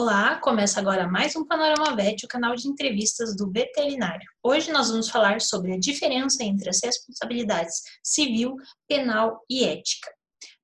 Olá, 0.00 0.36
começa 0.36 0.78
agora 0.78 1.08
mais 1.08 1.34
um 1.34 1.44
Panorama 1.44 1.96
Vet, 1.96 2.24
o 2.24 2.28
canal 2.28 2.54
de 2.54 2.68
entrevistas 2.68 3.34
do 3.36 3.50
veterinário. 3.50 4.24
Hoje 4.40 4.70
nós 4.70 4.90
vamos 4.90 5.10
falar 5.10 5.40
sobre 5.40 5.72
a 5.72 5.76
diferença 5.76 6.44
entre 6.44 6.70
as 6.70 6.80
responsabilidades 6.80 7.82
civil, 8.00 8.54
penal 8.86 9.44
e 9.50 9.64
ética. 9.64 10.08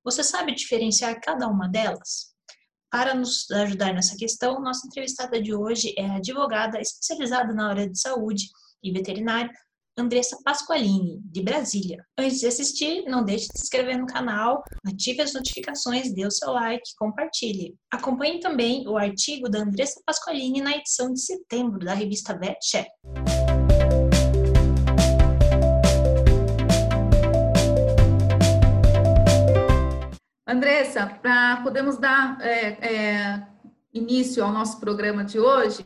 Você 0.04 0.22
sabe 0.22 0.54
diferenciar 0.54 1.20
cada 1.20 1.48
uma 1.48 1.68
delas? 1.68 2.32
Para 2.88 3.12
nos 3.12 3.50
ajudar 3.50 3.92
nessa 3.92 4.16
questão, 4.16 4.60
nossa 4.60 4.86
entrevistada 4.86 5.42
de 5.42 5.52
hoje 5.52 5.92
é 5.98 6.10
advogada 6.10 6.80
especializada 6.80 7.52
na 7.52 7.70
área 7.70 7.90
de 7.90 7.98
saúde 7.98 8.44
e 8.80 8.92
veterinária, 8.92 9.50
Andressa 9.96 10.36
Pasqualini, 10.44 11.20
de 11.24 11.40
Brasília. 11.40 12.04
Antes 12.18 12.40
de 12.40 12.48
assistir, 12.48 13.04
não 13.04 13.24
deixe 13.24 13.46
de 13.46 13.58
se 13.58 13.64
inscrever 13.64 13.96
no 13.96 14.06
canal, 14.06 14.64
ative 14.84 15.22
as 15.22 15.32
notificações, 15.32 16.12
dê 16.12 16.26
o 16.26 16.32
seu 16.32 16.50
like, 16.50 16.82
compartilhe. 16.98 17.76
Acompanhe 17.92 18.40
também 18.40 18.88
o 18.88 18.96
artigo 18.96 19.48
da 19.48 19.60
Andressa 19.60 20.00
Pasqualini 20.04 20.60
na 20.60 20.72
edição 20.76 21.12
de 21.12 21.20
setembro 21.20 21.78
da 21.78 21.94
revista 21.94 22.36
Vet 22.36 22.58
Check. 22.60 22.88
Andressa, 30.44 31.06
para 31.06 31.62
podermos 31.62 31.98
dar 31.98 32.40
é, 32.40 32.68
é, 32.84 33.46
início 33.92 34.44
ao 34.44 34.50
nosso 34.50 34.80
programa 34.80 35.24
de 35.24 35.38
hoje, 35.38 35.84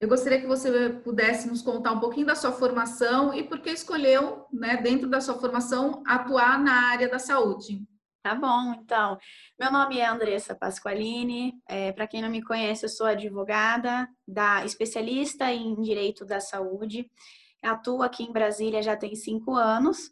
eu 0.00 0.08
gostaria 0.08 0.40
que 0.40 0.46
você 0.46 0.90
pudesse 0.90 1.48
nos 1.48 1.60
contar 1.60 1.92
um 1.92 2.00
pouquinho 2.00 2.26
da 2.26 2.34
sua 2.34 2.52
formação 2.52 3.34
e 3.34 3.42
por 3.42 3.60
que 3.60 3.70
escolheu, 3.70 4.46
né, 4.52 4.76
dentro 4.76 5.08
da 5.08 5.20
sua 5.20 5.34
formação, 5.34 6.02
atuar 6.06 6.58
na 6.58 6.90
área 6.90 7.08
da 7.08 7.18
saúde. 7.18 7.84
Tá 8.22 8.34
bom, 8.34 8.74
então. 8.74 9.18
Meu 9.58 9.72
nome 9.72 9.98
é 9.98 10.06
Andressa 10.06 10.54
Pasqualini. 10.54 11.54
É, 11.68 11.92
Para 11.92 12.06
quem 12.06 12.20
não 12.20 12.28
me 12.28 12.42
conhece, 12.42 12.84
eu 12.84 12.88
sou 12.88 13.06
advogada, 13.06 14.08
da 14.26 14.64
especialista 14.64 15.50
em 15.52 15.80
direito 15.80 16.24
da 16.24 16.38
saúde. 16.38 17.10
Atuo 17.62 18.02
aqui 18.02 18.24
em 18.24 18.32
Brasília 18.32 18.82
já 18.82 18.96
tem 18.96 19.14
cinco 19.16 19.54
anos. 19.54 20.10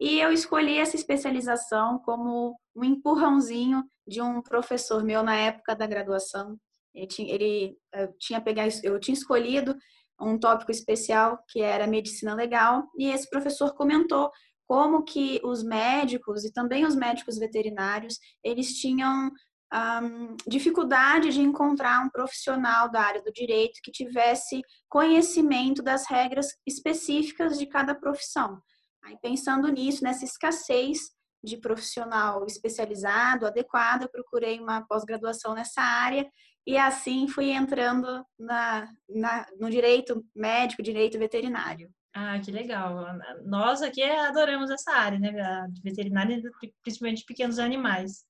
E 0.00 0.18
eu 0.18 0.32
escolhi 0.32 0.78
essa 0.78 0.96
especialização 0.96 1.98
como 1.98 2.58
um 2.74 2.84
empurrãozinho 2.84 3.84
de 4.06 4.22
um 4.22 4.40
professor 4.42 5.04
meu 5.04 5.22
na 5.22 5.36
época 5.36 5.76
da 5.76 5.86
graduação, 5.86 6.56
ele 6.94 7.06
tinha, 7.06 7.34
ele, 7.34 7.76
eu, 7.92 8.04
eh, 8.04 8.12
tinha 8.18 8.40
pegado, 8.40 8.72
eu 8.82 8.98
tinha 8.98 9.14
escolhido 9.14 9.76
um 10.20 10.38
tópico 10.38 10.70
especial 10.70 11.42
que 11.48 11.60
era 11.60 11.86
medicina 11.86 12.34
legal 12.34 12.84
e 12.98 13.08
esse 13.08 13.28
professor 13.28 13.74
comentou 13.74 14.30
como 14.66 15.02
que 15.02 15.40
os 15.42 15.62
médicos 15.62 16.44
e 16.44 16.52
também 16.52 16.84
os 16.84 16.94
médicos 16.94 17.38
veterinários 17.38 18.18
eles 18.44 18.74
tinham 18.78 19.30
um, 19.72 20.36
dificuldade 20.46 21.30
de 21.30 21.40
encontrar 21.40 22.04
um 22.04 22.10
profissional 22.10 22.90
da 22.90 23.02
área 23.02 23.22
do 23.22 23.32
direito 23.32 23.80
que 23.82 23.92
tivesse 23.92 24.60
conhecimento 24.88 25.82
das 25.82 26.06
regras 26.08 26.48
específicas 26.66 27.58
de 27.58 27.66
cada 27.66 27.94
profissão. 27.94 28.60
Aí 29.04 29.16
pensando 29.22 29.68
nisso, 29.68 30.04
nessa 30.04 30.24
escassez 30.24 30.98
de 31.42 31.56
profissional 31.56 32.44
especializado, 32.44 33.46
adequado, 33.46 34.02
eu 34.02 34.10
procurei 34.10 34.60
uma 34.60 34.82
pós-graduação 34.86 35.54
nessa 35.54 35.80
área 35.80 36.28
e 36.70 36.78
assim 36.78 37.26
fui 37.26 37.50
entrando 37.50 38.24
na, 38.38 38.88
na, 39.08 39.44
no 39.58 39.68
direito 39.68 40.24
médico, 40.32 40.84
direito 40.84 41.18
veterinário. 41.18 41.90
Ah, 42.14 42.38
que 42.38 42.52
legal. 42.52 43.06
Nós 43.44 43.82
aqui 43.82 44.00
adoramos 44.02 44.70
essa 44.70 44.92
área, 44.92 45.18
né? 45.18 45.30
A 45.40 45.66
veterinária, 45.82 46.40
principalmente 46.82 47.24
pequenos 47.24 47.58
animais. 47.58 48.24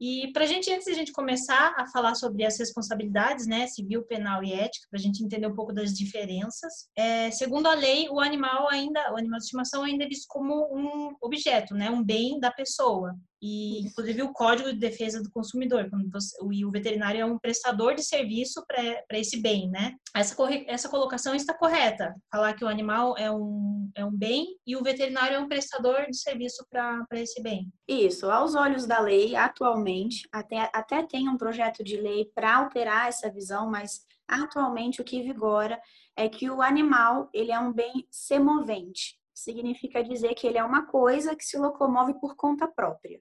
E 0.00 0.32
para 0.32 0.42
a 0.44 0.46
gente, 0.46 0.72
antes 0.72 0.86
de 0.86 0.92
a 0.92 0.94
gente 0.94 1.12
começar 1.12 1.74
a 1.76 1.86
falar 1.86 2.16
sobre 2.16 2.44
as 2.44 2.58
responsabilidades, 2.58 3.46
né, 3.46 3.66
civil, 3.68 4.02
penal 4.02 4.42
e 4.42 4.52
ética, 4.52 4.86
para 4.90 4.98
a 4.98 5.02
gente 5.02 5.22
entender 5.22 5.46
um 5.46 5.54
pouco 5.54 5.72
das 5.72 5.92
diferenças, 5.92 6.88
é, 6.96 7.30
segundo 7.30 7.66
a 7.68 7.74
lei, 7.74 8.08
o 8.08 8.18
animal 8.18 8.68
ainda, 8.68 9.12
o 9.12 9.16
animal 9.18 9.38
de 9.38 9.44
estimação 9.44 9.84
ainda 9.84 10.04
é 10.04 10.08
visto 10.08 10.24
como 10.26 10.54
um 10.74 11.14
objeto, 11.20 11.74
né, 11.74 11.90
um 11.90 12.02
bem 12.02 12.40
da 12.40 12.50
pessoa. 12.50 13.14
E, 13.42 13.80
inclusive, 13.86 14.22
o 14.22 14.32
Código 14.32 14.70
de 14.70 14.78
Defesa 14.78 15.22
do 15.22 15.30
Consumidor, 15.30 15.88
quando 15.88 16.10
você, 16.10 16.36
o, 16.42 16.68
o 16.68 16.70
veterinário 16.70 17.20
é 17.20 17.24
um 17.24 17.38
prestador 17.38 17.94
de 17.94 18.02
serviço 18.02 18.62
para 18.66 19.18
esse 19.18 19.40
bem, 19.40 19.70
né? 19.70 19.94
Essa, 20.14 20.36
essa 20.66 20.88
colocação 20.88 21.34
está 21.34 21.54
correta, 21.54 22.14
falar 22.30 22.52
que 22.52 22.64
o 22.64 22.68
animal 22.68 23.16
é 23.16 23.30
um, 23.30 23.90
é 23.94 24.04
um 24.04 24.14
bem 24.14 24.58
e 24.66 24.76
o 24.76 24.82
veterinário 24.82 25.36
é 25.36 25.40
um 25.40 25.48
prestador 25.48 26.06
de 26.06 26.18
serviço 26.18 26.66
para 26.68 27.06
esse 27.12 27.42
bem. 27.42 27.72
Isso, 27.88 28.30
aos 28.30 28.54
olhos 28.54 28.86
da 28.86 29.00
lei, 29.00 29.34
atualmente, 29.34 30.28
até, 30.30 30.70
até 30.74 31.02
tem 31.02 31.28
um 31.28 31.38
projeto 31.38 31.82
de 31.82 31.96
lei 31.96 32.30
para 32.34 32.56
alterar 32.56 33.08
essa 33.08 33.30
visão, 33.30 33.70
mas 33.70 34.04
atualmente 34.28 35.00
o 35.00 35.04
que 35.04 35.22
vigora 35.22 35.80
é 36.14 36.28
que 36.28 36.50
o 36.50 36.60
animal 36.60 37.30
ele 37.32 37.52
é 37.52 37.58
um 37.58 37.72
bem 37.72 38.06
semovente. 38.10 39.18
Significa 39.34 40.04
dizer 40.04 40.34
que 40.34 40.46
ele 40.46 40.58
é 40.58 40.64
uma 40.64 40.86
coisa 40.86 41.34
que 41.34 41.44
se 41.44 41.56
locomove 41.56 42.12
por 42.20 42.36
conta 42.36 42.68
própria. 42.68 43.18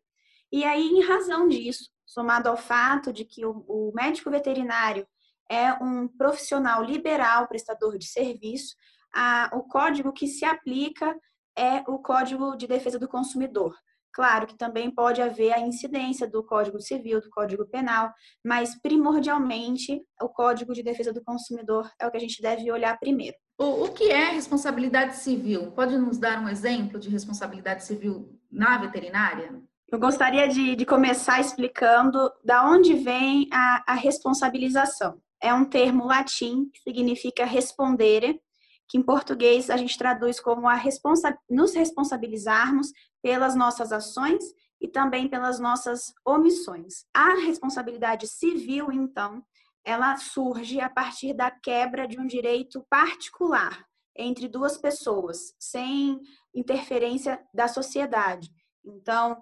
E 0.52 0.64
aí, 0.64 0.88
em 0.88 1.04
razão 1.04 1.48
disso, 1.48 1.90
somado 2.06 2.50
ao 2.50 2.58
fato 2.58 3.14
de 3.14 3.24
que 3.24 3.46
o, 3.46 3.64
o 3.68 3.92
médico 3.94 4.32
veterinário 4.32 5.08
é 5.50 5.74
um 5.74 6.08
profissional 6.08 6.84
liberal, 6.84 7.48
prestador 7.48 7.98
de 7.98 8.06
serviço, 8.06 8.76
a, 9.14 9.50
o 9.54 9.64
código 9.64 10.14
que 10.14 10.28
se 10.28 10.46
aplica 10.46 11.16
é 11.58 11.84
o 11.88 12.00
Código 12.00 12.56
de 12.56 12.68
Defesa 12.68 12.98
do 12.98 13.08
Consumidor. 13.08 13.76
Claro 14.14 14.48
que 14.48 14.58
também 14.58 14.90
pode 14.90 15.22
haver 15.22 15.54
a 15.54 15.60
incidência 15.60 16.28
do 16.28 16.44
Código 16.44 16.80
Civil, 16.82 17.22
do 17.22 17.30
Código 17.30 17.66
Penal, 17.66 18.12
mas 18.44 18.80
primordialmente 18.82 20.02
o 20.22 20.30
Código 20.30 20.74
de 20.74 20.82
Defesa 20.82 21.14
do 21.14 21.24
Consumidor 21.24 21.90
é 22.00 22.08
o 22.08 22.12
que 22.12 22.18
a 22.18 22.20
gente 22.20 22.42
deve 22.42 22.72
olhar 22.72 22.98
primeiro. 22.98 23.38
O, 23.58 23.86
o 23.86 23.94
que 23.94 24.10
é 24.10 24.32
responsabilidade 24.32 25.18
civil? 25.18 25.72
Pode 25.72 25.98
nos 25.98 26.18
dar 26.18 26.42
um 26.42 26.50
exemplo 26.50 27.00
de 27.00 27.10
responsabilidade 27.10 27.84
civil 27.84 28.40
na 28.52 28.78
veterinária? 28.78 29.62
Eu 29.92 29.98
gostaria 30.00 30.48
de, 30.48 30.76
de 30.76 30.86
começar 30.86 31.42
explicando 31.42 32.32
da 32.46 32.64
onde 32.64 32.94
vem 32.94 33.50
a, 33.52 33.84
a 33.88 33.96
responsabilização. 33.96 35.20
É 35.42 35.52
um 35.52 35.66
termo 35.66 36.06
latim 36.06 36.70
que 36.72 36.80
significa 36.82 37.44
respondere, 37.44 38.40
que 38.88 39.00
em 39.00 39.02
português 39.02 39.68
a 39.72 39.78
gente 39.78 39.98
traduz 39.98 40.40
como 40.40 40.68
a 40.68 40.76
responsa 40.76 41.36
nos 41.50 41.74
responsabilizarmos 41.74 42.92
pelas 43.20 43.56
nossas 43.56 43.92
ações 43.92 44.44
e 44.80 44.88
também 44.88 45.28
pelas 45.28 45.60
nossas 45.60 46.14
omissões. 46.24 47.06
A 47.12 47.34
responsabilidade 47.46 48.28
civil, 48.28 48.92
então, 48.92 49.44
ela 49.84 50.16
surge 50.18 50.80
a 50.80 50.90
partir 50.90 51.34
da 51.34 51.50
quebra 51.50 52.08
de 52.08 52.20
um 52.20 52.28
direito 52.28 52.86
particular 52.92 53.84
entre 54.16 54.48
duas 54.48 54.78
pessoas, 54.78 55.56
sem 55.58 56.20
interferência 56.54 57.42
da 57.52 57.68
sociedade. 57.68 58.52
Então, 58.86 59.42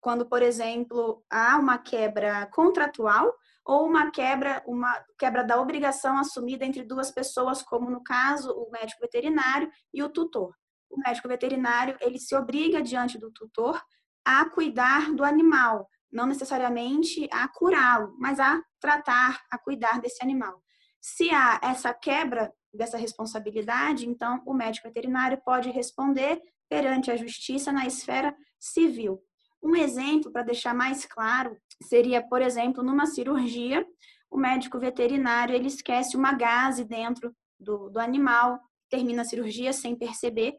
quando, 0.00 0.26
por 0.26 0.42
exemplo, 0.42 1.24
há 1.30 1.56
uma 1.56 1.78
quebra 1.78 2.46
contratual 2.46 3.34
ou 3.64 3.86
uma 3.86 4.10
quebra, 4.10 4.62
uma 4.66 4.92
quebra 5.18 5.42
da 5.42 5.60
obrigação 5.60 6.18
assumida 6.18 6.64
entre 6.64 6.82
duas 6.82 7.10
pessoas, 7.10 7.62
como 7.62 7.90
no 7.90 8.02
caso 8.02 8.50
o 8.50 8.70
médico 8.70 9.00
veterinário 9.00 9.70
e 9.92 10.02
o 10.02 10.08
tutor. 10.08 10.54
O 10.90 10.98
médico 10.98 11.28
veterinário 11.28 11.96
ele 12.00 12.18
se 12.18 12.36
obriga 12.36 12.82
diante 12.82 13.18
do 13.18 13.30
tutor 13.32 13.82
a 14.24 14.48
cuidar 14.50 15.12
do 15.12 15.24
animal, 15.24 15.88
não 16.12 16.26
necessariamente 16.26 17.28
a 17.32 17.48
curá-lo, 17.48 18.14
mas 18.18 18.38
a 18.38 18.62
tratar, 18.78 19.42
a 19.50 19.58
cuidar 19.58 20.00
desse 20.00 20.22
animal. 20.22 20.62
Se 21.00 21.30
há 21.30 21.60
essa 21.62 21.92
quebra 21.92 22.52
dessa 22.72 22.96
responsabilidade, 22.96 24.08
então 24.08 24.42
o 24.46 24.54
médico 24.54 24.88
veterinário 24.88 25.40
pode 25.44 25.70
responder 25.70 26.40
perante 26.68 27.10
a 27.10 27.16
justiça 27.16 27.72
na 27.72 27.86
esfera 27.86 28.34
civil. 28.58 29.22
Um 29.64 29.74
exemplo, 29.74 30.30
para 30.30 30.42
deixar 30.42 30.74
mais 30.74 31.06
claro, 31.06 31.56
seria, 31.82 32.22
por 32.22 32.42
exemplo, 32.42 32.82
numa 32.82 33.06
cirurgia, 33.06 33.86
o 34.30 34.36
médico 34.36 34.78
veterinário 34.78 35.54
ele 35.54 35.68
esquece 35.68 36.16
uma 36.18 36.34
gase 36.34 36.84
dentro 36.84 37.34
do, 37.58 37.88
do 37.88 37.98
animal, 37.98 38.60
termina 38.90 39.22
a 39.22 39.24
cirurgia 39.24 39.72
sem 39.72 39.96
perceber, 39.96 40.54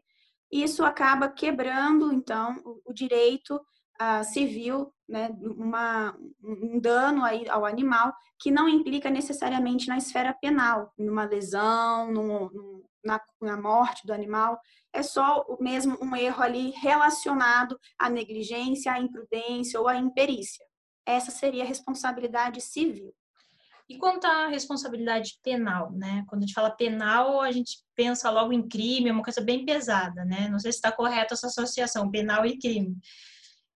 e 0.50 0.64
isso 0.64 0.84
acaba 0.84 1.28
quebrando, 1.28 2.12
então, 2.12 2.60
o, 2.64 2.90
o 2.90 2.92
direito 2.92 3.54
uh, 4.00 4.24
civil, 4.24 4.92
né, 5.08 5.30
uma, 5.40 6.16
um 6.42 6.80
dano 6.80 7.24
aí 7.24 7.48
ao 7.48 7.64
animal, 7.64 8.12
que 8.40 8.50
não 8.50 8.68
implica 8.68 9.08
necessariamente 9.08 9.86
na 9.86 9.98
esfera 9.98 10.34
penal, 10.34 10.92
numa 10.98 11.24
lesão, 11.24 12.12
num, 12.12 12.50
num, 12.50 12.84
na, 13.06 13.20
na 13.40 13.56
morte 13.56 14.06
do 14.06 14.12
animal, 14.12 14.60
é 14.92 15.02
só 15.02 15.44
mesmo 15.60 15.96
um 16.02 16.16
erro 16.16 16.42
ali 16.42 16.70
relacionado 16.70 17.78
à 17.98 18.10
negligência, 18.10 18.92
à 18.92 19.00
imprudência 19.00 19.80
ou 19.80 19.88
à 19.88 19.96
imperícia. 19.96 20.64
Essa 21.06 21.30
seria 21.30 21.64
a 21.64 21.66
responsabilidade 21.66 22.60
civil. 22.60 23.14
E 23.88 23.98
quanto 23.98 24.26
à 24.26 24.48
responsabilidade 24.48 25.38
penal, 25.44 25.92
né? 25.92 26.24
Quando 26.26 26.42
a 26.42 26.46
gente 26.46 26.54
fala 26.54 26.70
penal, 26.70 27.40
a 27.40 27.52
gente 27.52 27.78
pensa 27.94 28.28
logo 28.30 28.52
em 28.52 28.66
crime, 28.68 29.08
é 29.08 29.12
uma 29.12 29.22
coisa 29.22 29.40
bem 29.40 29.64
pesada, 29.64 30.24
né? 30.24 30.48
Não 30.48 30.58
sei 30.58 30.72
se 30.72 30.78
está 30.78 30.90
correta 30.90 31.34
essa 31.34 31.46
associação, 31.46 32.10
penal 32.10 32.44
e 32.44 32.58
crime. 32.58 32.96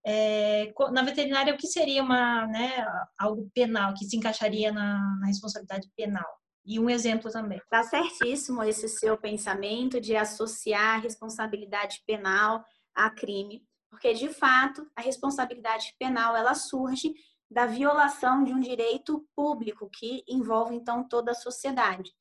É, 0.04 0.72
na 0.90 1.02
veterinária, 1.02 1.54
o 1.54 1.56
que 1.56 1.66
seria 1.66 2.02
uma, 2.02 2.46
né, 2.46 2.84
algo 3.18 3.50
penal, 3.54 3.92
que 3.94 4.06
se 4.06 4.16
encaixaria 4.16 4.72
na, 4.72 4.98
na 5.20 5.26
responsabilidade 5.26 5.88
penal? 5.94 6.39
E 6.70 6.78
um 6.78 6.88
exemplo 6.88 7.32
também. 7.32 7.58
Está 7.58 7.82
certíssimo 7.82 8.62
esse 8.62 8.88
seu 8.88 9.18
pensamento 9.18 10.00
de 10.00 10.14
associar 10.14 11.02
responsabilidade 11.02 12.00
penal 12.06 12.64
a 12.94 13.10
crime, 13.10 13.66
porque 13.90 14.14
de 14.14 14.28
fato 14.28 14.88
a 14.94 15.00
responsabilidade 15.00 15.92
penal 15.98 16.36
ela 16.36 16.54
surge 16.54 17.12
da 17.50 17.66
violação 17.66 18.44
de 18.44 18.52
um 18.52 18.60
direito 18.60 19.26
público 19.34 19.90
que 19.90 20.22
envolve 20.28 20.76
então 20.76 21.02
toda 21.08 21.32
a 21.32 21.34
sociedade. 21.34 22.12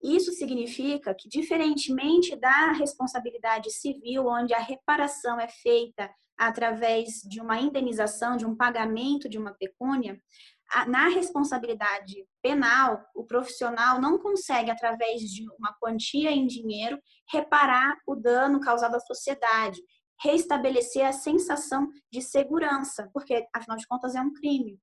Isso 0.00 0.30
significa 0.30 1.12
que, 1.12 1.28
diferentemente 1.28 2.36
da 2.36 2.70
responsabilidade 2.70 3.68
civil, 3.72 4.28
onde 4.28 4.54
a 4.54 4.60
reparação 4.60 5.40
é 5.40 5.48
feita 5.48 6.08
através 6.38 7.20
de 7.28 7.40
uma 7.40 7.60
indenização, 7.60 8.36
de 8.36 8.46
um 8.46 8.54
pagamento 8.54 9.28
de 9.28 9.38
uma 9.38 9.52
pecúnia, 9.54 10.20
na 10.88 11.08
responsabilidade 11.08 12.26
penal, 12.42 13.04
o 13.14 13.24
profissional 13.24 14.00
não 14.00 14.18
consegue, 14.18 14.70
através 14.70 15.20
de 15.22 15.46
uma 15.58 15.74
quantia 15.80 16.30
em 16.30 16.46
dinheiro, 16.46 16.98
reparar 17.30 17.96
o 18.06 18.14
dano 18.14 18.60
causado 18.60 18.94
à 18.94 19.00
sociedade, 19.00 19.80
reestabelecer 20.20 21.06
a 21.06 21.12
sensação 21.12 21.88
de 22.10 22.22
segurança, 22.22 23.10
porque, 23.12 23.46
afinal 23.54 23.76
de 23.76 23.86
contas, 23.86 24.14
é 24.14 24.20
um 24.20 24.32
crime. 24.32 24.78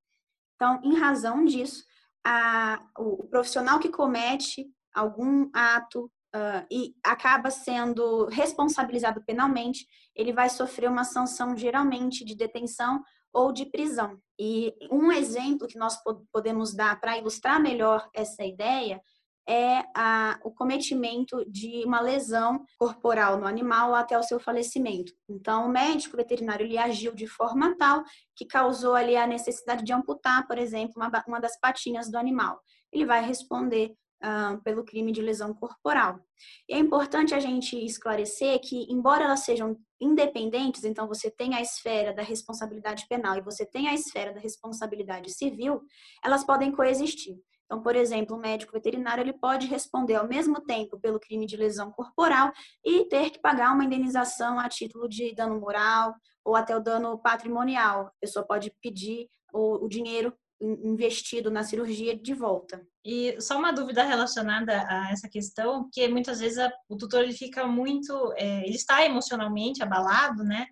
Então, 0.56 0.80
em 0.83 0.97
razão 0.97 1.45
disso, 1.45 1.83
a, 2.25 2.80
o 2.97 3.27
profissional 3.27 3.80
que 3.80 3.89
comete 3.89 4.68
algum 4.94 5.50
ato 5.53 6.12
uh, 6.36 6.65
e 6.69 6.94
acaba 7.03 7.50
sendo 7.50 8.25
responsabilizado 8.25 9.24
penalmente, 9.25 9.88
ele 10.15 10.33
vai 10.33 10.50
sofrer 10.50 10.89
uma 10.89 11.03
sanção 11.03 11.56
geralmente 11.56 12.25
de 12.25 12.36
detenção 12.36 13.01
ou 13.33 13.51
de 13.51 13.65
prisão. 13.65 14.19
E 14.39 14.73
um 14.91 15.11
exemplo 15.11 15.67
que 15.67 15.77
nós 15.77 15.97
podemos 16.31 16.73
dar 16.73 16.99
para 16.99 17.17
ilustrar 17.17 17.61
melhor 17.61 18.09
essa 18.13 18.43
ideia 18.43 19.01
é 19.47 19.83
a, 19.95 20.39
o 20.43 20.51
cometimento 20.51 21.43
de 21.49 21.83
uma 21.83 21.99
lesão 21.99 22.63
corporal 22.77 23.39
no 23.39 23.47
animal 23.47 23.95
até 23.95 24.17
o 24.17 24.21
seu 24.21 24.39
falecimento. 24.39 25.11
Então, 25.27 25.65
o 25.65 25.69
médico 25.69 26.15
veterinário 26.15 26.67
ele 26.67 26.77
agiu 26.77 27.15
de 27.15 27.25
forma 27.25 27.75
tal 27.75 28.03
que 28.35 28.45
causou 28.45 28.93
ali 28.93 29.17
a 29.17 29.25
necessidade 29.25 29.83
de 29.83 29.91
amputar, 29.91 30.45
por 30.45 30.59
exemplo, 30.59 30.93
uma, 30.97 31.11
uma 31.27 31.39
das 31.39 31.59
patinhas 31.59 32.11
do 32.11 32.17
animal. 32.17 32.61
Ele 32.93 33.05
vai 33.05 33.25
responder 33.25 33.95
uh, 34.24 34.62
pelo 34.63 34.83
crime 34.83 35.12
de 35.12 35.21
lesão 35.21 35.54
corporal. 35.54 36.19
E 36.68 36.74
é 36.74 36.77
importante 36.77 37.33
a 37.33 37.39
gente 37.39 37.77
esclarecer 37.83 38.60
que, 38.62 38.92
embora 38.92 39.25
elas 39.25 39.42
sejam 39.42 39.77
independentes, 40.00 40.83
então 40.83 41.07
você 41.07 41.30
tem 41.30 41.56
a 41.56 41.62
esfera 41.62 42.13
da 42.13 42.21
responsabilidade 42.21 43.06
penal 43.07 43.38
e 43.38 43.42
você 43.42 43.66
tem 43.66 43.88
a 43.88 43.94
esfera 43.94 44.33
da 44.33 44.39
responsabilidade 44.39 45.31
civil, 45.31 45.81
elas 46.24 46.44
podem 46.44 46.71
coexistir. 46.71 47.38
Então, 47.66 47.83
por 47.83 47.95
exemplo, 47.95 48.36
o 48.36 48.39
médico 48.39 48.74
veterinário 48.74 49.21
ele 49.21 49.33
pode 49.33 49.68
responder 49.68 50.16
ao 50.16 50.27
mesmo 50.27 50.60
tempo 50.62 51.00
pelo 51.00 51.19
crime 51.19 51.45
de 51.45 51.56
lesão 51.56 51.92
corporal 51.92 52.51
e 52.83 53.06
ter 53.06 53.30
que 53.30 53.39
pagar 53.39 53.74
uma 53.74 53.86
indenização 53.86 54.60
a 54.60 54.68
título 54.68 55.07
de 55.07 55.36
dano 55.36 55.60
moral 55.60 56.15
ou 56.44 56.56
até 56.56 56.75
o 56.75 56.80
dano 56.80 57.19
patrimonial. 57.19 58.07
A 58.07 58.12
pessoa 58.19 58.44
pode 58.44 58.74
pedir 58.81 59.30
o, 59.54 59.86
o 59.86 59.88
dinheiro 59.88 60.33
investido 60.61 61.50
na 61.50 61.63
cirurgia 61.63 62.17
de 62.17 62.33
volta. 62.33 62.85
E 63.06 63.39
só 63.41 63.57
uma 63.57 63.71
dúvida 63.71 64.03
relacionada 64.03 64.85
a 64.88 65.11
essa 65.11 65.29
questão, 65.29 65.89
que 65.91 66.07
muitas 66.07 66.39
vezes 66.39 66.57
a, 66.57 66.71
o 66.89 66.97
tutor 66.97 67.23
ele 67.23 67.33
fica 67.33 67.65
muito, 67.65 68.33
é, 68.35 68.65
ele 68.65 68.75
está 68.75 69.06
emocionalmente 69.06 69.81
abalado, 69.81 70.44
né? 70.44 70.67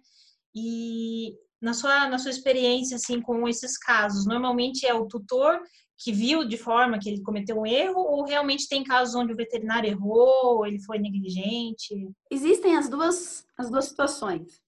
E 0.54 1.34
na 1.62 1.74
sua 1.74 2.08
na 2.08 2.20
sua 2.20 2.32
experiência 2.32 2.98
assim 2.98 3.22
com 3.22 3.48
esses 3.48 3.78
casos, 3.78 4.26
normalmente 4.26 4.86
é 4.86 4.94
o 4.94 5.08
tutor 5.08 5.60
que 6.00 6.12
viu 6.12 6.48
de 6.48 6.58
forma 6.58 7.00
que 7.00 7.10
ele 7.10 7.24
cometeu 7.24 7.60
um 7.60 7.66
erro 7.66 8.00
ou 8.00 8.24
realmente 8.24 8.68
tem 8.68 8.84
casos 8.84 9.16
onde 9.16 9.34
o 9.34 9.36
veterinário 9.36 9.90
errou, 9.90 10.66
ele 10.66 10.80
foi 10.84 11.00
negligente? 11.00 12.12
Existem 12.30 12.76
as 12.76 12.90
duas 12.90 13.46
as 13.58 13.72
duas 13.72 13.86
situações. 13.86 14.62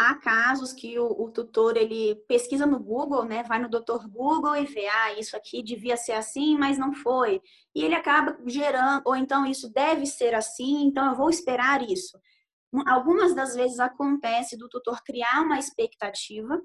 Há 0.00 0.14
casos 0.14 0.72
que 0.72 0.96
o, 0.96 1.06
o, 1.06 1.28
tutor 1.28 1.76
ele 1.76 2.14
pesquisa 2.28 2.64
no 2.64 2.78
Google, 2.78 3.24
né? 3.24 3.42
Vai 3.42 3.58
no 3.58 3.68
doutor 3.68 4.08
Google 4.08 4.54
e 4.54 4.64
vê, 4.64 4.86
ah, 4.86 5.18
isso 5.18 5.36
aqui 5.36 5.60
devia 5.60 5.96
ser 5.96 6.12
assim, 6.12 6.56
mas 6.56 6.78
não 6.78 6.94
foi. 6.94 7.42
E 7.74 7.82
ele 7.82 7.96
acaba 7.96 8.38
gerando, 8.46 9.02
ou 9.04 9.16
então 9.16 9.44
isso 9.44 9.68
deve 9.72 10.06
ser 10.06 10.36
assim, 10.36 10.84
então 10.84 11.04
eu 11.10 11.16
vou 11.16 11.28
esperar 11.28 11.82
isso. 11.82 12.16
Algumas 12.86 13.34
das 13.34 13.56
vezes 13.56 13.80
acontece 13.80 14.56
do 14.56 14.68
tutor 14.68 15.02
criar 15.02 15.42
uma 15.42 15.58
expectativa 15.58 16.62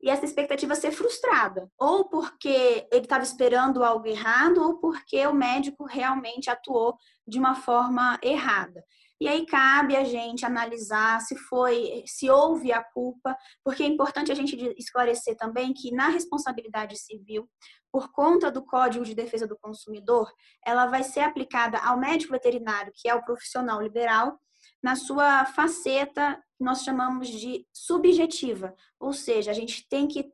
e 0.00 0.08
essa 0.08 0.24
expectativa 0.24 0.76
ser 0.76 0.92
frustrada, 0.92 1.68
ou 1.76 2.08
porque 2.08 2.86
ele 2.92 3.02
estava 3.02 3.24
esperando 3.24 3.82
algo 3.82 4.06
errado, 4.06 4.62
ou 4.62 4.78
porque 4.78 5.26
o 5.26 5.34
médico 5.34 5.84
realmente 5.84 6.48
atuou 6.48 6.96
de 7.26 7.40
uma 7.40 7.56
forma 7.56 8.16
errada. 8.22 8.84
E 9.20 9.26
aí 9.26 9.44
cabe 9.46 9.96
a 9.96 10.04
gente 10.04 10.46
analisar 10.46 11.20
se 11.20 11.36
foi, 11.36 12.04
se 12.06 12.30
houve 12.30 12.72
a 12.72 12.82
culpa, 12.82 13.36
porque 13.64 13.82
é 13.82 13.86
importante 13.86 14.30
a 14.30 14.34
gente 14.34 14.56
esclarecer 14.78 15.36
também 15.36 15.72
que 15.74 15.90
na 15.90 16.08
responsabilidade 16.08 16.96
civil, 16.96 17.48
por 17.90 18.12
conta 18.12 18.50
do 18.50 18.64
Código 18.64 19.04
de 19.04 19.14
Defesa 19.14 19.46
do 19.46 19.58
Consumidor, 19.58 20.30
ela 20.64 20.86
vai 20.86 21.02
ser 21.02 21.20
aplicada 21.20 21.78
ao 21.78 21.98
médico 21.98 22.32
veterinário, 22.32 22.92
que 22.94 23.08
é 23.08 23.14
o 23.14 23.24
profissional 23.24 23.82
liberal, 23.82 24.38
na 24.82 24.94
sua 24.94 25.44
faceta 25.46 26.40
que 26.56 26.64
nós 26.64 26.82
chamamos 26.82 27.28
de 27.28 27.66
subjetiva, 27.72 28.74
ou 29.00 29.12
seja, 29.12 29.50
a 29.50 29.54
gente 29.54 29.88
tem 29.88 30.06
que 30.06 30.30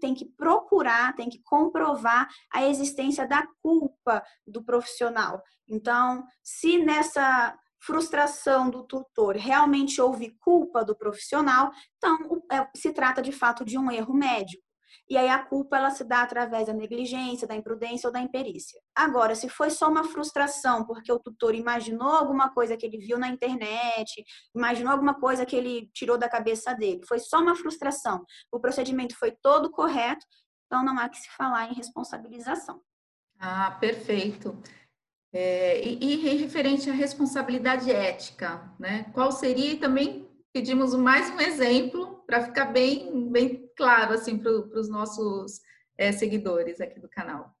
tem 0.00 0.14
que 0.14 0.24
procurar, 0.36 1.14
tem 1.14 1.28
que 1.28 1.40
comprovar 1.42 2.28
a 2.52 2.66
existência 2.66 3.26
da 3.26 3.46
culpa 3.62 4.22
do 4.46 4.64
profissional. 4.64 5.42
Então, 5.68 6.24
se 6.42 6.78
nessa 6.78 7.56
frustração 7.84 8.70
do 8.70 8.84
tutor, 8.84 9.36
realmente 9.36 10.00
houve 10.00 10.36
culpa 10.40 10.84
do 10.84 10.96
profissional, 10.96 11.70
então 11.96 12.42
é, 12.50 12.66
se 12.76 12.92
trata 12.92 13.20
de 13.20 13.32
fato 13.32 13.64
de 13.64 13.78
um 13.78 13.90
erro 13.90 14.14
médico. 14.14 14.62
E 15.08 15.18
aí 15.18 15.28
a 15.28 15.44
culpa 15.44 15.76
ela 15.76 15.90
se 15.90 16.02
dá 16.02 16.22
através 16.22 16.66
da 16.66 16.72
negligência, 16.72 17.46
da 17.46 17.54
imprudência 17.54 18.06
ou 18.06 18.12
da 18.12 18.20
imperícia. 18.20 18.80
Agora, 18.94 19.34
se 19.34 19.48
foi 19.50 19.68
só 19.68 19.88
uma 19.88 20.04
frustração 20.04 20.86
porque 20.86 21.12
o 21.12 21.18
tutor 21.18 21.54
imaginou 21.54 22.08
alguma 22.08 22.52
coisa 22.54 22.76
que 22.76 22.86
ele 22.86 22.96
viu 22.96 23.18
na 23.18 23.28
internet, 23.28 24.24
imaginou 24.54 24.92
alguma 24.92 25.14
coisa 25.20 25.44
que 25.44 25.54
ele 25.54 25.90
tirou 25.92 26.16
da 26.16 26.28
cabeça 26.28 26.72
dele, 26.72 27.02
foi 27.06 27.18
só 27.18 27.40
uma 27.40 27.54
frustração, 27.54 28.24
o 28.50 28.58
procedimento 28.58 29.14
foi 29.18 29.32
todo 29.42 29.70
correto, 29.70 30.24
então 30.66 30.82
não 30.82 30.98
há 30.98 31.08
que 31.08 31.18
se 31.18 31.28
falar 31.36 31.70
em 31.70 31.74
responsabilização. 31.74 32.80
Ah, 33.38 33.72
perfeito. 33.78 34.56
É, 35.36 35.84
e, 35.84 35.98
e 36.00 36.36
referente 36.36 36.88
à 36.88 36.92
responsabilidade 36.92 37.90
ética, 37.90 38.72
né? 38.78 39.10
Qual 39.12 39.32
seria 39.32 39.76
também 39.80 40.30
pedimos 40.52 40.94
mais 40.94 41.28
um 41.30 41.40
exemplo 41.40 42.22
para 42.24 42.40
ficar 42.42 42.66
bem, 42.66 43.28
bem 43.28 43.68
claro 43.76 44.14
assim 44.14 44.38
para 44.38 44.52
os 44.52 44.88
nossos 44.88 45.60
é, 45.98 46.12
seguidores 46.12 46.80
aqui 46.80 47.00
do 47.00 47.08
canal. 47.08 47.52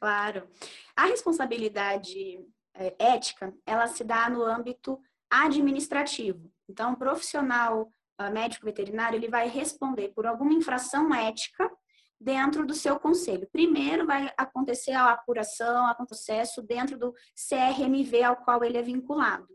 Claro. 0.00 0.48
A 0.96 1.06
responsabilidade 1.06 2.44
é, 2.74 2.96
ética, 2.98 3.54
ela 3.64 3.86
se 3.86 4.02
dá 4.02 4.28
no 4.28 4.42
âmbito 4.42 5.00
administrativo. 5.30 6.52
Então, 6.68 6.94
o 6.94 6.96
profissional 6.96 7.92
médico 8.32 8.66
veterinário, 8.66 9.16
ele 9.16 9.28
vai 9.28 9.48
responder 9.48 10.08
por 10.08 10.26
alguma 10.26 10.52
infração 10.52 11.14
ética 11.14 11.70
dentro 12.20 12.66
do 12.66 12.74
seu 12.74 12.98
conselho. 13.00 13.48
Primeiro 13.50 14.06
vai 14.06 14.30
acontecer 14.36 14.92
a 14.92 15.10
apuração, 15.10 15.86
a 15.86 15.94
processo 15.94 16.62
dentro 16.62 16.98
do 16.98 17.14
CRMV 17.48 18.22
ao 18.22 18.36
qual 18.36 18.62
ele 18.62 18.76
é 18.76 18.82
vinculado. 18.82 19.48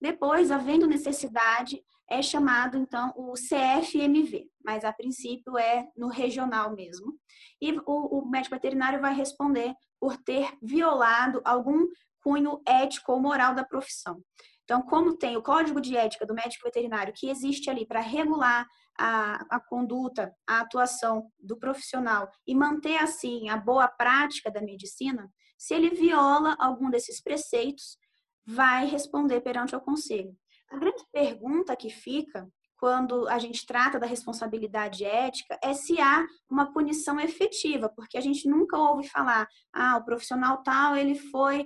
Depois, 0.00 0.50
havendo 0.50 0.86
necessidade, 0.86 1.82
é 2.08 2.20
chamado 2.20 2.76
então 2.76 3.12
o 3.16 3.32
CFMV, 3.32 4.48
mas 4.64 4.84
a 4.84 4.92
princípio 4.92 5.56
é 5.56 5.88
no 5.96 6.08
regional 6.08 6.74
mesmo. 6.74 7.14
E 7.60 7.72
o, 7.86 8.18
o 8.18 8.28
médico 8.28 8.54
veterinário 8.54 9.00
vai 9.00 9.14
responder 9.14 9.74
por 9.98 10.16
ter 10.16 10.52
violado 10.60 11.40
algum 11.44 11.86
cunho 12.22 12.60
ético 12.66 13.12
ou 13.12 13.20
moral 13.20 13.54
da 13.54 13.64
profissão. 13.64 14.20
Então, 14.64 14.82
como 14.82 15.16
tem 15.16 15.36
o 15.36 15.42
código 15.42 15.80
de 15.80 15.96
ética 15.96 16.26
do 16.26 16.34
médico 16.34 16.64
veterinário 16.64 17.12
que 17.14 17.28
existe 17.28 17.68
ali 17.68 17.86
para 17.86 18.00
regular 18.00 18.66
a, 18.98 19.44
a 19.50 19.60
conduta, 19.60 20.34
a 20.46 20.60
atuação 20.60 21.30
do 21.38 21.58
profissional 21.58 22.30
e 22.46 22.54
manter 22.54 22.96
assim 22.98 23.48
a 23.48 23.56
boa 23.56 23.88
prática 23.88 24.50
da 24.50 24.60
medicina, 24.60 25.30
se 25.58 25.74
ele 25.74 25.90
viola 25.90 26.56
algum 26.58 26.90
desses 26.90 27.22
preceitos, 27.22 27.96
vai 28.44 28.86
responder 28.86 29.40
perante 29.40 29.74
o 29.76 29.80
conselho. 29.80 30.36
A 30.70 30.76
grande 30.76 31.04
pergunta 31.12 31.76
que 31.76 31.90
fica 31.90 32.48
quando 32.82 33.28
a 33.28 33.38
gente 33.38 33.64
trata 33.64 33.96
da 33.96 34.06
responsabilidade 34.06 35.04
ética 35.04 35.56
é 35.62 35.72
se 35.72 36.00
há 36.00 36.26
uma 36.50 36.72
punição 36.72 37.20
efetiva, 37.20 37.88
porque 37.88 38.18
a 38.18 38.20
gente 38.20 38.48
nunca 38.48 38.76
ouve 38.76 39.08
falar, 39.08 39.46
ah, 39.72 39.98
o 39.98 40.04
profissional 40.04 40.64
tal, 40.64 40.96
ele 40.96 41.14
foi, 41.14 41.64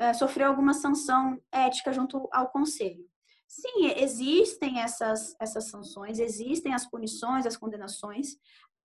é, 0.00 0.12
sofreu 0.12 0.48
alguma 0.48 0.74
sanção 0.74 1.40
ética 1.52 1.92
junto 1.92 2.28
ao 2.32 2.50
conselho. 2.50 3.04
Sim, 3.48 3.92
existem 3.96 4.80
essas, 4.80 5.34
essas 5.40 5.70
sanções, 5.70 6.18
existem 6.18 6.74
as 6.74 6.88
punições, 6.88 7.46
as 7.46 7.56
condenações. 7.56 8.36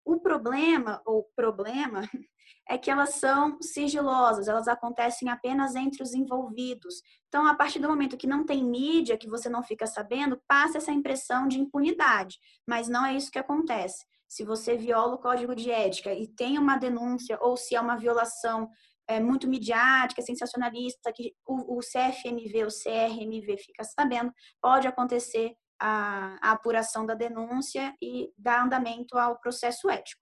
O 0.03 0.19
problema, 0.19 1.01
ou 1.05 1.29
problema, 1.35 2.01
é 2.67 2.77
que 2.77 2.89
elas 2.89 3.15
são 3.15 3.61
sigilosas, 3.61 4.47
elas 4.47 4.67
acontecem 4.67 5.29
apenas 5.29 5.75
entre 5.75 6.01
os 6.01 6.13
envolvidos. 6.13 7.01
Então, 7.27 7.45
a 7.45 7.55
partir 7.55 7.79
do 7.79 7.87
momento 7.87 8.17
que 8.17 8.27
não 8.27 8.45
tem 8.45 8.63
mídia, 8.63 9.17
que 9.17 9.29
você 9.29 9.47
não 9.47 9.63
fica 9.63 9.85
sabendo, 9.85 10.41
passa 10.47 10.77
essa 10.77 10.91
impressão 10.91 11.47
de 11.47 11.59
impunidade. 11.59 12.37
Mas 12.67 12.89
não 12.89 13.05
é 13.05 13.15
isso 13.15 13.31
que 13.31 13.39
acontece. 13.39 14.05
Se 14.27 14.43
você 14.43 14.75
viola 14.75 15.15
o 15.15 15.19
código 15.19 15.55
de 15.55 15.71
ética 15.71 16.13
e 16.13 16.27
tem 16.27 16.57
uma 16.57 16.77
denúncia, 16.77 17.37
ou 17.41 17.55
se 17.55 17.75
é 17.75 17.81
uma 17.81 17.95
violação 17.95 18.69
é, 19.07 19.19
muito 19.19 19.47
midiática, 19.47 20.21
sensacionalista, 20.21 21.11
que 21.13 21.33
o, 21.45 21.77
o 21.77 21.79
CFMV, 21.79 22.65
o 22.65 22.67
CRMV 22.67 23.57
fica 23.57 23.83
sabendo, 23.83 24.33
pode 24.61 24.87
acontecer 24.87 25.55
a, 25.79 26.37
a 26.41 26.51
apuração 26.51 27.05
da 27.05 27.13
denúncia 27.13 27.95
e 28.01 28.31
dar 28.37 28.63
andamento 28.63 29.17
ao 29.17 29.39
processo 29.39 29.89
ético. 29.89 30.21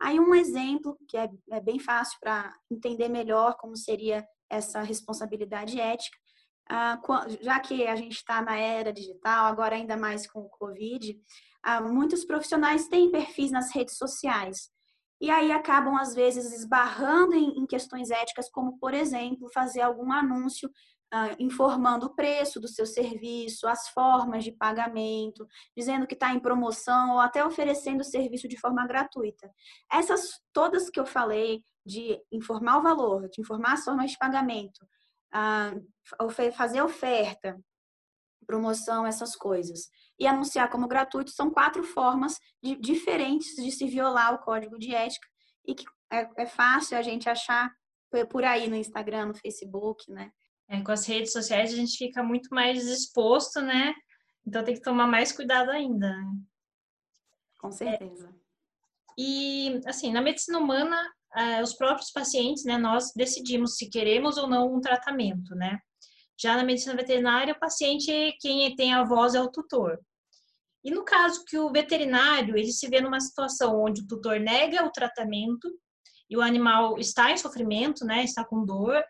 Aí 0.00 0.18
um 0.18 0.34
exemplo 0.34 0.96
que 1.08 1.16
é, 1.16 1.28
é 1.50 1.60
bem 1.60 1.78
fácil 1.78 2.18
para 2.20 2.52
entender 2.70 3.08
melhor 3.08 3.56
como 3.56 3.76
seria 3.76 4.26
essa 4.48 4.80
responsabilidade 4.82 5.80
ética, 5.80 6.16
ah, 6.70 7.00
já 7.40 7.58
que 7.60 7.86
a 7.86 7.96
gente 7.96 8.16
está 8.16 8.42
na 8.42 8.56
era 8.56 8.92
digital, 8.92 9.46
agora 9.46 9.74
ainda 9.74 9.96
mais 9.96 10.30
com 10.30 10.40
o 10.40 10.50
Covid, 10.50 11.18
ah, 11.62 11.80
muitos 11.80 12.24
profissionais 12.24 12.88
têm 12.88 13.10
perfis 13.10 13.50
nas 13.50 13.74
redes 13.74 13.96
sociais 13.96 14.70
e 15.20 15.30
aí 15.30 15.50
acabam 15.50 15.96
às 15.96 16.14
vezes 16.14 16.52
esbarrando 16.52 17.34
em, 17.34 17.66
questões 17.66 18.10
éticas, 18.10 18.48
como 18.50 18.78
por 18.78 18.94
exemplo 18.94 19.50
fazer 19.52 19.80
algum 19.80 20.12
anúncio 20.12 20.70
Uh, 21.10 21.32
informando 21.38 22.04
o 22.04 22.14
preço 22.14 22.60
do 22.60 22.68
seu 22.68 22.84
serviço, 22.84 23.66
as 23.66 23.88
formas 23.88 24.44
de 24.44 24.52
pagamento, 24.52 25.48
dizendo 25.74 26.06
que 26.06 26.12
está 26.12 26.34
em 26.34 26.38
promoção 26.38 27.12
ou 27.12 27.18
até 27.18 27.42
oferecendo 27.42 28.02
o 28.02 28.04
serviço 28.04 28.46
de 28.46 28.60
forma 28.60 28.86
gratuita. 28.86 29.50
Essas 29.90 30.38
todas 30.52 30.90
que 30.90 31.00
eu 31.00 31.06
falei, 31.06 31.62
de 31.88 32.20
informar 32.30 32.76
o 32.76 32.82
valor, 32.82 33.26
de 33.30 33.40
informar 33.40 33.72
as 33.72 33.84
formas 33.84 34.10
de 34.10 34.18
pagamento, 34.18 34.86
uh, 35.34 36.52
fazer 36.52 36.82
oferta, 36.82 37.58
promoção, 38.46 39.06
essas 39.06 39.34
coisas, 39.34 39.90
e 40.18 40.26
anunciar 40.26 40.68
como 40.70 40.88
gratuito, 40.88 41.30
são 41.30 41.50
quatro 41.50 41.82
formas 41.84 42.38
de, 42.62 42.76
diferentes 42.76 43.54
de 43.54 43.70
se 43.70 43.86
violar 43.86 44.34
o 44.34 44.38
código 44.38 44.78
de 44.78 44.94
ética 44.94 45.26
e 45.66 45.74
que 45.74 45.84
é, 46.12 46.28
é 46.38 46.46
fácil 46.46 46.96
a 46.96 47.02
gente 47.02 47.28
achar 47.28 47.70
por 48.30 48.44
aí 48.44 48.68
no 48.68 48.76
Instagram, 48.76 49.26
no 49.26 49.34
Facebook, 49.34 50.10
né? 50.10 50.30
É, 50.68 50.82
com 50.82 50.92
as 50.92 51.06
redes 51.06 51.32
sociais 51.32 51.72
a 51.72 51.76
gente 51.76 51.96
fica 51.96 52.22
muito 52.22 52.48
mais 52.50 52.86
exposto, 52.86 53.60
né? 53.60 53.94
Então 54.46 54.64
tem 54.64 54.74
que 54.74 54.80
tomar 54.80 55.06
mais 55.06 55.30
cuidado 55.30 55.70
ainda. 55.70 56.08
Né? 56.08 56.32
Com 57.58 57.70
certeza. 57.70 58.28
É, 58.28 58.48
e, 59.18 59.80
assim, 59.86 60.12
na 60.12 60.22
medicina 60.22 60.58
humana, 60.58 60.96
é, 61.36 61.62
os 61.62 61.74
próprios 61.74 62.10
pacientes, 62.10 62.64
né, 62.64 62.78
nós 62.78 63.12
decidimos 63.14 63.76
se 63.76 63.90
queremos 63.90 64.36
ou 64.36 64.46
não 64.46 64.72
um 64.72 64.80
tratamento, 64.80 65.54
né? 65.54 65.78
Já 66.40 66.56
na 66.56 66.64
medicina 66.64 66.94
veterinária, 66.94 67.52
o 67.52 67.58
paciente, 67.58 68.36
quem 68.40 68.74
tem 68.76 68.94
a 68.94 69.04
voz 69.04 69.34
é 69.34 69.40
o 69.40 69.50
tutor. 69.50 69.98
E 70.84 70.90
no 70.90 71.04
caso 71.04 71.44
que 71.44 71.58
o 71.58 71.70
veterinário, 71.70 72.56
ele 72.56 72.72
se 72.72 72.88
vê 72.88 73.00
numa 73.00 73.20
situação 73.20 73.80
onde 73.82 74.02
o 74.02 74.06
tutor 74.06 74.38
nega 74.38 74.84
o 74.84 74.92
tratamento 74.92 75.68
e 76.30 76.36
o 76.36 76.40
animal 76.40 76.98
está 76.98 77.30
em 77.30 77.36
sofrimento, 77.36 78.04
né, 78.04 78.22
está 78.22 78.44
com 78.44 78.64
dor, 78.64 79.02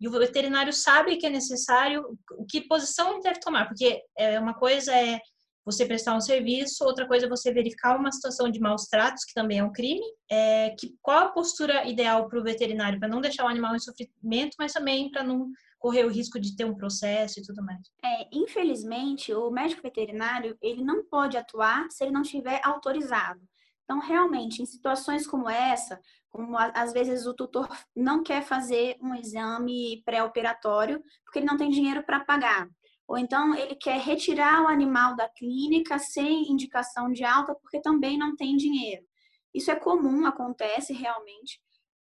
e 0.00 0.08
o 0.08 0.10
veterinário 0.10 0.72
sabe 0.72 1.16
que 1.16 1.26
é 1.26 1.30
necessário, 1.30 2.18
que 2.50 2.66
posição 2.66 3.12
ele 3.12 3.22
deve 3.22 3.38
tomar, 3.38 3.68
porque 3.68 4.02
é, 4.18 4.40
uma 4.40 4.54
coisa 4.54 4.92
é 4.92 5.20
você 5.64 5.86
prestar 5.86 6.16
um 6.16 6.20
serviço, 6.20 6.84
outra 6.84 7.06
coisa 7.06 7.26
é 7.26 7.28
você 7.28 7.52
verificar 7.52 7.96
uma 7.98 8.10
situação 8.10 8.50
de 8.50 8.60
maus 8.60 8.86
tratos, 8.86 9.24
que 9.24 9.34
também 9.34 9.58
é 9.58 9.64
um 9.64 9.72
crime. 9.72 10.04
É, 10.30 10.70
que, 10.78 10.94
qual 11.00 11.18
a 11.18 11.28
postura 11.28 11.86
ideal 11.88 12.28
para 12.28 12.38
o 12.38 12.42
veterinário, 12.42 12.98
para 12.98 13.08
não 13.08 13.20
deixar 13.20 13.44
o 13.44 13.48
animal 13.48 13.74
em 13.74 13.78
sofrimento, 13.78 14.56
mas 14.58 14.72
também 14.72 15.10
para 15.10 15.22
não 15.22 15.50
correr 15.78 16.04
o 16.04 16.10
risco 16.10 16.38
de 16.38 16.56
ter 16.56 16.64
um 16.64 16.76
processo 16.76 17.40
e 17.40 17.42
tudo 17.42 17.62
mais? 17.64 17.80
É, 18.04 18.28
infelizmente, 18.32 19.32
o 19.34 19.50
médico 19.50 19.82
veterinário 19.82 20.56
ele 20.60 20.82
não 20.84 21.04
pode 21.04 21.36
atuar 21.36 21.90
se 21.90 22.04
ele 22.04 22.12
não 22.12 22.22
estiver 22.22 22.60
autorizado. 22.64 23.40
Então, 23.84 24.00
realmente, 24.00 24.62
em 24.62 24.66
situações 24.66 25.26
como 25.26 25.50
essa, 25.50 26.00
como 26.30 26.56
às 26.56 26.92
vezes 26.92 27.26
o 27.26 27.34
tutor 27.34 27.68
não 27.94 28.22
quer 28.22 28.42
fazer 28.42 28.96
um 29.02 29.14
exame 29.14 30.02
pré-operatório 30.04 31.02
porque 31.24 31.40
ele 31.40 31.46
não 31.46 31.58
tem 31.58 31.68
dinheiro 31.68 32.02
para 32.02 32.20
pagar. 32.20 32.68
Ou 33.12 33.18
então 33.18 33.54
ele 33.54 33.74
quer 33.74 34.00
retirar 34.00 34.62
o 34.62 34.68
animal 34.68 35.14
da 35.14 35.28
clínica 35.28 35.98
sem 35.98 36.50
indicação 36.50 37.12
de 37.12 37.22
alta 37.22 37.54
porque 37.54 37.78
também 37.78 38.16
não 38.16 38.34
tem 38.34 38.56
dinheiro. 38.56 39.04
Isso 39.52 39.70
é 39.70 39.74
comum, 39.74 40.24
acontece 40.24 40.94
realmente, 40.94 41.60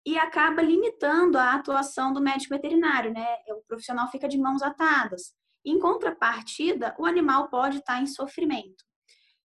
e 0.06 0.18
acaba 0.18 0.62
limitando 0.62 1.38
a 1.38 1.54
atuação 1.54 2.12
do 2.12 2.20
médico 2.20 2.54
veterinário, 2.54 3.14
né? 3.14 3.26
O 3.52 3.64
profissional 3.66 4.12
fica 4.12 4.28
de 4.28 4.38
mãos 4.38 4.62
atadas. 4.62 5.34
Em 5.64 5.80
contrapartida, 5.80 6.94
o 7.00 7.06
animal 7.06 7.48
pode 7.48 7.78
estar 7.78 8.02
em 8.02 8.06
sofrimento. 8.06 8.84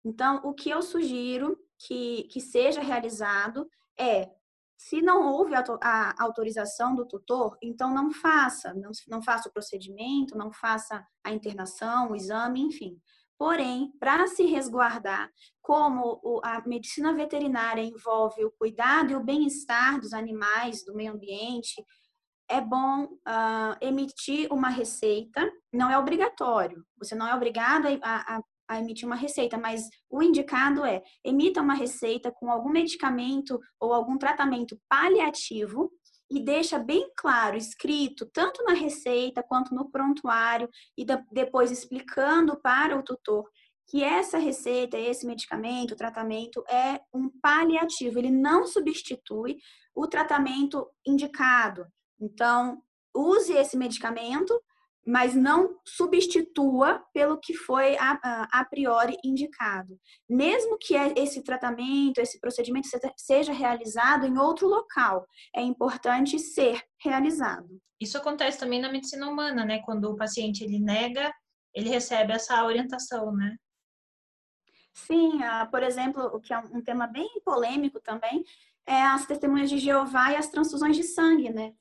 Então, 0.06 0.40
o 0.46 0.54
que 0.54 0.70
eu 0.70 0.82
sugiro 0.82 1.58
que, 1.86 2.30
que 2.32 2.40
seja 2.40 2.80
realizado 2.80 3.70
é 4.00 4.30
se 4.82 5.00
não 5.00 5.32
houve 5.32 5.54
a 5.56 6.16
autorização 6.18 6.96
do 6.96 7.06
tutor, 7.06 7.56
então 7.62 7.94
não 7.94 8.12
faça, 8.12 8.74
não, 8.74 8.90
não 9.08 9.22
faça 9.22 9.48
o 9.48 9.52
procedimento, 9.52 10.36
não 10.36 10.52
faça 10.52 11.06
a 11.24 11.32
internação, 11.32 12.10
o 12.10 12.16
exame, 12.16 12.62
enfim. 12.62 13.00
Porém, 13.38 13.92
para 14.00 14.26
se 14.26 14.44
resguardar, 14.44 15.30
como 15.62 16.20
a 16.44 16.68
medicina 16.68 17.14
veterinária 17.14 17.84
envolve 17.84 18.44
o 18.44 18.50
cuidado 18.50 19.12
e 19.12 19.16
o 19.16 19.24
bem-estar 19.24 20.00
dos 20.00 20.14
animais, 20.14 20.84
do 20.84 20.96
meio 20.96 21.14
ambiente, 21.14 21.86
é 22.50 22.60
bom 22.60 23.04
uh, 23.04 23.78
emitir 23.82 24.52
uma 24.52 24.70
receita, 24.70 25.48
não 25.72 25.92
é 25.92 25.98
obrigatório, 25.98 26.84
você 26.98 27.14
não 27.14 27.28
é 27.28 27.36
obrigado 27.36 27.86
a, 28.02 28.38
a, 28.38 28.42
a 28.72 28.80
emitir 28.80 29.06
uma 29.06 29.16
receita, 29.16 29.58
mas 29.58 29.90
o 30.10 30.24
indicado 30.24 30.86
é 30.86 31.02
emita 31.24 31.62
uma 31.62 31.74
receita 31.74 32.32
com 32.32 32.50
algum 32.50 32.70
medicamento 32.70 33.60
ou 33.80 33.94
algum 33.94 34.18
tratamento 34.18 34.80
paliativo 34.88 35.92
e 36.30 36.40
deixa 36.40 36.80
bem 36.80 37.12
claro, 37.18 37.58
escrito, 37.58 38.26
tanto 38.26 38.64
na 38.64 38.74
receita 38.74 39.44
quanto 39.44 39.76
no 39.76 39.92
prontuário, 39.92 40.70
e 40.98 41.06
depois 41.30 41.70
explicando 41.72 42.58
para 42.62 42.98
o 42.98 43.04
tutor 43.04 43.50
que 43.90 44.02
essa 44.02 44.38
receita, 44.38 44.98
esse 44.98 45.28
medicamento, 45.28 45.98
tratamento 45.98 46.64
é 46.70 47.02
um 47.14 47.30
paliativo, 47.42 48.18
ele 48.18 48.32
não 48.32 48.66
substitui 48.66 49.58
o 49.94 50.08
tratamento 50.08 50.88
indicado. 51.06 51.86
Então, 52.18 52.82
use 53.14 53.52
esse 53.52 53.76
medicamento 53.76 54.58
mas 55.06 55.34
não 55.34 55.80
substitua 55.86 57.04
pelo 57.14 57.40
que 57.40 57.54
foi 57.54 57.98
a, 57.98 58.20
a, 58.24 58.60
a, 58.62 58.66
priori 58.66 59.18
indicado. 59.24 60.00
Mesmo 60.30 60.78
que 60.78 60.96
é 60.96 61.14
esse 61.18 61.44
tratamento, 61.44 62.20
esse 62.20 62.40
procedimento 62.40 62.88
seja 63.18 63.52
realizado 63.52 64.26
em 64.26 64.38
outro 64.38 64.68
local, 64.68 65.26
é 65.56 65.62
importante 65.62 66.38
ser 66.38 66.84
realizado. 67.04 67.68
Isso 68.00 68.18
acontece 68.18 68.60
também 68.60 68.82
na 68.82 68.92
medicina 68.92 69.28
humana, 69.28 69.66
né? 69.66 69.80
Quando 69.80 70.06
o 70.06 70.16
paciente 70.16 70.64
ele 70.64 70.80
nega, 70.80 71.34
ele 71.74 71.90
recebe 71.90 72.34
essa 72.34 72.64
orientação, 72.64 73.32
né? 73.34 73.56
Sim, 74.94 75.40
por 75.72 75.84
exemplo, 75.84 76.26
o 76.34 76.40
que 76.40 76.54
é 76.54 76.58
um 76.58 76.82
tema 76.82 77.08
bem 77.08 77.30
polêmico 77.46 78.00
também 78.02 78.44
é 78.86 79.02
as 79.02 79.26
testemunhas 79.26 79.70
de 79.70 79.78
Jeová 79.78 80.32
e 80.32 80.36
as 80.36 80.50
transfusões 80.50 80.98
de 80.98 81.04
sangue, 81.04 81.50
né? 81.50 81.74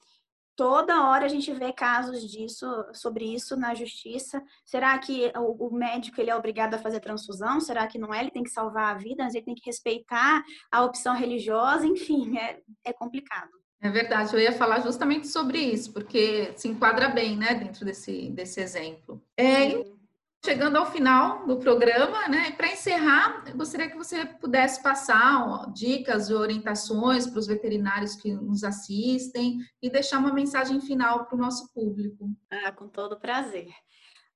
Toda 0.56 1.08
hora 1.08 1.24
a 1.24 1.28
gente 1.28 1.52
vê 1.52 1.72
casos 1.72 2.22
disso, 2.22 2.66
sobre 2.92 3.24
isso 3.24 3.56
na 3.56 3.74
justiça. 3.74 4.42
Será 4.64 4.98
que 4.98 5.32
o, 5.36 5.70
médico 5.70 6.20
ele 6.20 6.30
é 6.30 6.36
obrigado 6.36 6.74
a 6.74 6.78
fazer 6.78 7.00
transfusão? 7.00 7.60
Será 7.60 7.86
que 7.86 7.98
não 7.98 8.12
é? 8.12 8.20
Ele 8.20 8.30
tem 8.30 8.42
que 8.42 8.50
salvar 8.50 8.94
a 8.94 8.98
vida, 8.98 9.24
mas 9.24 9.34
ele 9.34 9.44
tem 9.44 9.54
que 9.54 9.66
respeitar 9.66 10.42
a 10.70 10.84
opção 10.84 11.14
religiosa, 11.14 11.86
enfim, 11.86 12.36
é, 12.38 12.60
é 12.84 12.92
complicado. 12.92 13.50
É 13.82 13.88
verdade, 13.88 14.34
eu 14.34 14.40
ia 14.40 14.52
falar 14.52 14.80
justamente 14.80 15.26
sobre 15.26 15.58
isso, 15.58 15.92
porque 15.94 16.52
se 16.54 16.68
enquadra 16.68 17.08
bem, 17.08 17.34
né, 17.34 17.54
dentro 17.54 17.82
desse, 17.82 18.28
desse 18.28 18.60
exemplo. 18.60 19.22
É, 19.38 19.82
chegando 20.44 20.76
ao 20.76 20.90
final 20.90 21.46
do 21.46 21.58
programa, 21.58 22.26
né? 22.28 22.52
Para 22.52 22.72
encerrar, 22.72 23.44
eu 23.46 23.56
gostaria 23.56 23.90
que 23.90 23.96
você 23.96 24.24
pudesse 24.24 24.82
passar 24.82 25.46
ó, 25.46 25.66
dicas 25.70 26.30
e 26.30 26.34
orientações 26.34 27.26
para 27.26 27.38
os 27.38 27.46
veterinários 27.46 28.16
que 28.16 28.32
nos 28.32 28.64
assistem 28.64 29.58
e 29.82 29.90
deixar 29.90 30.18
uma 30.18 30.32
mensagem 30.32 30.80
final 30.80 31.26
para 31.26 31.36
o 31.36 31.40
nosso 31.40 31.72
público. 31.72 32.30
Ah, 32.50 32.72
com 32.72 32.88
todo 32.88 33.20
prazer. 33.20 33.68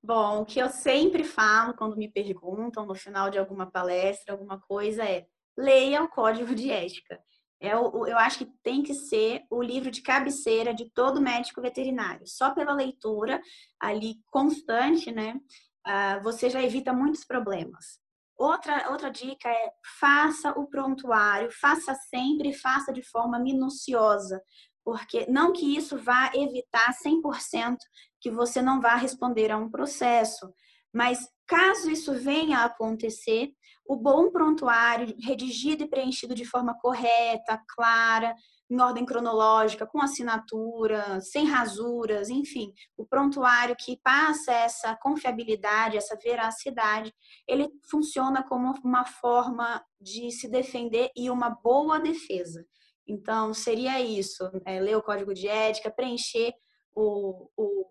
Bom, 0.02 0.42
o 0.42 0.44
que 0.44 0.58
eu 0.58 0.68
sempre 0.68 1.24
falo 1.24 1.72
quando 1.72 1.96
me 1.96 2.10
perguntam 2.10 2.84
no 2.84 2.94
final 2.94 3.30
de 3.30 3.38
alguma 3.38 3.70
palestra, 3.70 4.34
alguma 4.34 4.60
coisa 4.60 5.02
é 5.02 5.26
leia 5.56 6.02
o 6.02 6.08
código 6.08 6.54
de 6.54 6.70
ética. 6.70 7.18
É 7.58 7.74
o, 7.74 8.06
eu 8.06 8.18
acho 8.18 8.38
que 8.38 8.52
tem 8.62 8.82
que 8.82 8.92
ser 8.92 9.44
o 9.48 9.62
livro 9.62 9.90
de 9.90 10.02
cabeceira 10.02 10.74
de 10.74 10.90
todo 10.90 11.22
médico 11.22 11.62
veterinário. 11.62 12.26
Só 12.26 12.50
pela 12.50 12.74
leitura 12.74 13.40
ali 13.80 14.16
constante, 14.30 15.10
né? 15.10 15.40
Uh, 15.86 16.22
você 16.22 16.50
já 16.50 16.62
evita 16.62 16.92
muitos 16.92 17.24
problemas. 17.24 17.98
Outra, 18.36 18.90
outra 18.90 19.10
dica 19.10 19.48
é 19.48 19.70
faça 20.00 20.50
o 20.58 20.66
prontuário, 20.66 21.50
faça 21.52 21.94
sempre, 21.94 22.52
faça 22.52 22.92
de 22.92 23.02
forma 23.02 23.38
minuciosa, 23.38 24.42
porque 24.84 25.24
não 25.30 25.52
que 25.52 25.76
isso 25.76 25.96
vá 25.96 26.32
evitar 26.34 26.92
100% 26.92 27.76
que 28.20 28.30
você 28.30 28.60
não 28.60 28.80
vá 28.80 28.96
responder 28.96 29.52
a 29.52 29.56
um 29.56 29.70
processo, 29.70 30.52
mas 30.92 31.28
caso 31.46 31.90
isso 31.90 32.12
venha 32.14 32.58
a 32.58 32.64
acontecer, 32.64 33.50
o 33.86 33.96
bom 33.96 34.30
prontuário, 34.30 35.14
redigido 35.22 35.84
e 35.84 35.88
preenchido 35.88 36.34
de 36.34 36.44
forma 36.44 36.76
correta, 36.80 37.62
clara, 37.68 38.34
em 38.70 38.80
ordem 38.80 39.04
cronológica, 39.04 39.86
com 39.86 40.00
assinatura, 40.00 41.20
sem 41.20 41.46
rasuras, 41.46 42.30
enfim, 42.30 42.72
o 42.96 43.06
prontuário 43.06 43.76
que 43.78 43.98
passa 44.02 44.52
essa 44.52 44.96
confiabilidade, 44.96 45.96
essa 45.96 46.16
veracidade, 46.16 47.12
ele 47.46 47.68
funciona 47.90 48.42
como 48.42 48.72
uma 48.82 49.04
forma 49.04 49.84
de 50.00 50.30
se 50.30 50.48
defender 50.48 51.10
e 51.16 51.30
uma 51.30 51.50
boa 51.50 51.98
defesa. 51.98 52.64
Então, 53.06 53.52
seria 53.52 54.00
isso: 54.00 54.50
é, 54.64 54.80
ler 54.80 54.96
o 54.96 55.02
código 55.02 55.34
de 55.34 55.46
ética, 55.46 55.90
preencher 55.90 56.54
o, 56.94 57.50
o 57.56 57.86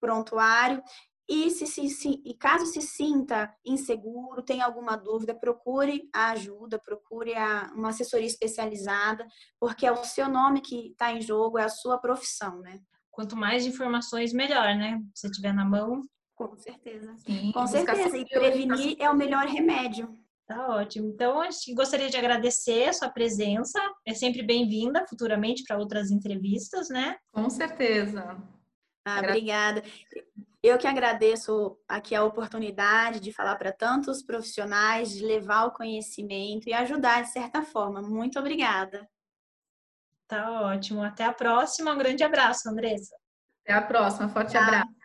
prontuário 0.00 0.82
e, 1.28 1.50
se, 1.50 1.66
se, 1.66 1.88
se, 1.90 2.22
e 2.24 2.34
caso 2.34 2.64
se 2.64 2.80
sinta 2.80 3.54
inseguro, 3.64 4.42
tenha 4.42 4.64
alguma 4.64 4.96
dúvida, 4.96 5.34
procure 5.34 6.08
a 6.14 6.30
ajuda, 6.30 6.78
procure 6.78 7.34
a, 7.34 7.70
uma 7.74 7.90
assessoria 7.90 8.26
especializada, 8.26 9.26
porque 9.60 9.86
é 9.86 9.92
o 9.92 10.04
seu 10.04 10.28
nome 10.28 10.62
que 10.62 10.92
está 10.92 11.12
em 11.12 11.20
jogo, 11.20 11.58
é 11.58 11.64
a 11.64 11.68
sua 11.68 11.98
profissão, 11.98 12.60
né? 12.60 12.80
Quanto 13.10 13.36
mais 13.36 13.66
informações, 13.66 14.32
melhor, 14.32 14.74
né? 14.74 15.02
Se 15.14 15.30
tiver 15.30 15.52
na 15.52 15.64
mão. 15.64 16.02
Com 16.34 16.56
certeza. 16.56 17.14
Sim, 17.18 17.52
Com 17.52 17.66
certeza. 17.66 18.16
E 18.16 18.24
prevenir 18.24 18.96
é 18.98 19.10
o 19.10 19.16
melhor 19.16 19.46
remédio. 19.46 20.16
Tá 20.46 20.66
ótimo. 20.68 21.10
Então, 21.10 21.42
gostaria 21.74 22.08
de 22.08 22.16
agradecer 22.16 22.88
a 22.88 22.92
sua 22.94 23.10
presença. 23.10 23.78
É 24.06 24.14
sempre 24.14 24.42
bem-vinda 24.42 25.04
futuramente 25.06 25.62
para 25.66 25.76
outras 25.76 26.10
entrevistas, 26.10 26.88
né? 26.88 27.18
Com 27.30 27.50
certeza. 27.50 28.42
Ah, 29.16 29.20
obrigada. 29.20 29.82
Eu 30.62 30.76
que 30.76 30.86
agradeço 30.86 31.78
aqui 31.88 32.14
a 32.14 32.24
oportunidade 32.24 33.20
de 33.20 33.32
falar 33.32 33.56
para 33.56 33.72
tantos 33.72 34.22
profissionais, 34.22 35.10
de 35.10 35.24
levar 35.24 35.66
o 35.66 35.72
conhecimento 35.72 36.68
e 36.68 36.72
ajudar 36.72 37.22
de 37.22 37.32
certa 37.32 37.62
forma. 37.62 38.02
Muito 38.02 38.38
obrigada. 38.38 39.08
Tá 40.26 40.62
ótimo. 40.62 41.02
Até 41.02 41.24
a 41.24 41.32
próxima. 41.32 41.94
Um 41.94 41.98
grande 41.98 42.22
abraço, 42.22 42.68
Andressa. 42.68 43.16
Até 43.64 43.72
a 43.72 43.82
próxima. 43.82 44.28
Forte 44.28 44.56
abraço. 44.56 44.98